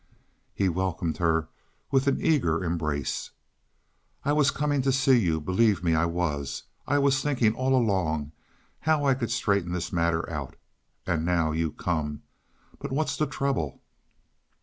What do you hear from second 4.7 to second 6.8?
out to see you, believe me, I was.